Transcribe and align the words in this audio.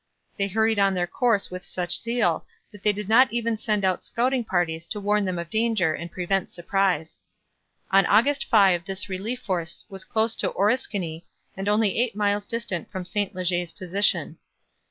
They 0.39 0.47
hurried 0.47 0.79
on 0.79 0.95
their 0.95 1.05
course 1.05 1.51
with 1.51 1.63
such 1.63 2.01
zeal 2.01 2.43
that 2.71 2.81
they 2.81 2.91
did 2.91 3.07
not 3.07 3.31
even 3.31 3.55
send 3.55 3.85
out 3.85 4.03
scouting 4.03 4.43
parties 4.43 4.87
to 4.87 4.99
warn 4.99 5.25
them 5.25 5.37
of 5.37 5.51
danger 5.51 5.93
and 5.93 6.11
prevent 6.11 6.49
surprise. 6.49 7.19
On 7.91 8.07
August 8.07 8.49
5 8.49 8.85
this 8.85 9.09
relief 9.09 9.41
force 9.41 9.85
was 9.89 10.03
close 10.03 10.35
to 10.37 10.49
Oriskany, 10.53 11.27
and 11.55 11.69
only 11.69 11.99
eight 11.99 12.15
miles 12.15 12.47
distant 12.47 12.91
from 12.91 13.05
St 13.05 13.35
Leger's 13.35 13.71
position. 13.73 14.39